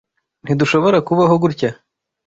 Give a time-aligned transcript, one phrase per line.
[0.43, 1.69] Ntidushobora kubaho gutya.